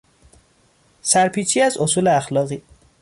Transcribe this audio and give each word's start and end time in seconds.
سر 1.01 1.27
پیچی 1.29 1.61
از 1.61 1.77
اصول 1.77 2.07
اخلاقی 2.07 2.63